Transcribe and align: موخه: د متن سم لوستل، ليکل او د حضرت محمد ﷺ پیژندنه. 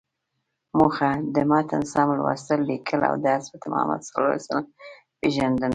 موخه: 0.77 1.11
د 1.35 1.37
متن 1.49 1.83
سم 1.93 2.07
لوستل، 2.17 2.59
ليکل 2.69 2.99
او 3.09 3.13
د 3.23 3.25
حضرت 3.35 3.63
محمد 3.71 4.01
ﷺ 4.07 4.53
پیژندنه. 5.19 5.69